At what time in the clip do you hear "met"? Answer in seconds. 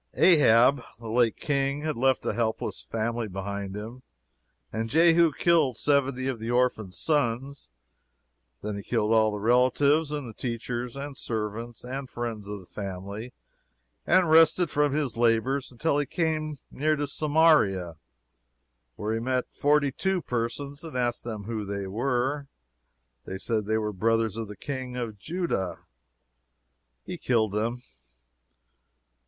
19.19-19.53